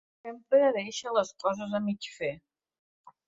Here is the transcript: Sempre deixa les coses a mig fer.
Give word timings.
Sempre 0.27 0.69
deixa 0.77 1.13
les 1.17 1.33
coses 1.45 1.77
a 1.79 1.81
mig 1.89 2.09
fer. 2.17 2.31